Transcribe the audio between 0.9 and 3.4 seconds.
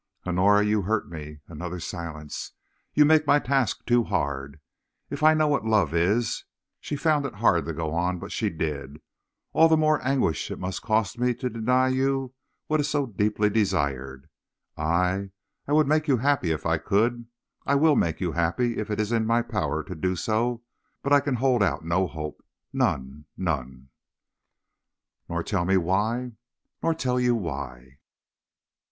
me." Another silence. "You make my